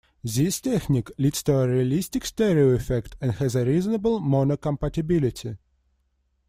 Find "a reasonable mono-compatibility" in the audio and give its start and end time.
3.55-5.57